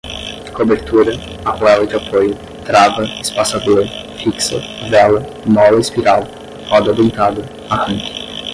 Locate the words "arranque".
7.69-8.41